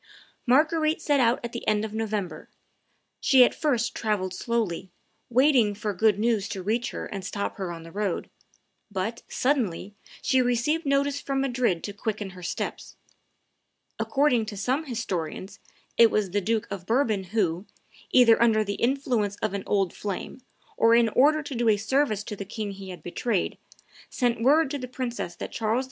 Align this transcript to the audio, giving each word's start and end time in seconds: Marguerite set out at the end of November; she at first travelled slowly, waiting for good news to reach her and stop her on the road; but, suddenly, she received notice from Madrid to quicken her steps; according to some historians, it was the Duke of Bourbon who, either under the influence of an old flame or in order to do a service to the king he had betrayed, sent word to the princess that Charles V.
Marguerite 0.47 0.99
set 0.99 1.19
out 1.19 1.39
at 1.43 1.51
the 1.51 1.67
end 1.67 1.85
of 1.85 1.93
November; 1.93 2.49
she 3.19 3.43
at 3.43 3.53
first 3.53 3.93
travelled 3.93 4.33
slowly, 4.33 4.89
waiting 5.29 5.75
for 5.75 5.93
good 5.93 6.17
news 6.17 6.49
to 6.49 6.63
reach 6.63 6.89
her 6.89 7.05
and 7.05 7.23
stop 7.23 7.57
her 7.57 7.71
on 7.71 7.83
the 7.83 7.91
road; 7.91 8.27
but, 8.89 9.21
suddenly, 9.27 9.93
she 10.23 10.41
received 10.41 10.87
notice 10.87 11.21
from 11.21 11.39
Madrid 11.41 11.83
to 11.83 11.93
quicken 11.93 12.31
her 12.31 12.41
steps; 12.41 12.95
according 13.99 14.43
to 14.47 14.57
some 14.57 14.85
historians, 14.85 15.59
it 15.97 16.09
was 16.09 16.31
the 16.31 16.41
Duke 16.41 16.67
of 16.71 16.87
Bourbon 16.87 17.25
who, 17.25 17.67
either 18.09 18.41
under 18.41 18.63
the 18.63 18.81
influence 18.81 19.35
of 19.35 19.53
an 19.53 19.61
old 19.67 19.93
flame 19.93 20.41
or 20.77 20.95
in 20.95 21.09
order 21.09 21.43
to 21.43 21.53
do 21.53 21.69
a 21.69 21.77
service 21.77 22.23
to 22.23 22.35
the 22.35 22.43
king 22.43 22.71
he 22.71 22.89
had 22.89 23.03
betrayed, 23.03 23.55
sent 24.09 24.41
word 24.41 24.71
to 24.71 24.79
the 24.79 24.87
princess 24.87 25.35
that 25.35 25.51
Charles 25.51 25.79
V. 25.79 25.79